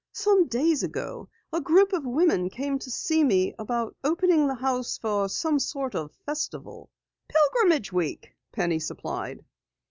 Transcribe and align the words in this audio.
Some 0.13 0.47
days 0.47 0.81
ago 0.81 1.29
a 1.53 1.61
group 1.61 1.93
of 1.93 2.05
women 2.05 2.49
came 2.49 2.79
to 2.79 2.89
see 2.89 3.23
me 3.23 3.53
about 3.59 3.95
opening 4.03 4.47
the 4.47 4.55
house 4.55 4.97
for 4.97 5.29
some 5.29 5.59
sort 5.59 5.93
of 5.93 6.11
Festival" 6.25 6.89
"Pilgrimage 7.29 7.93
Week," 7.93 8.33
Penny 8.51 8.79
supplied. 8.79 9.45